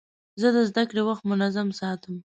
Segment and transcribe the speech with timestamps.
[0.41, 2.15] زه د زدهکړې وخت منظم ساتم.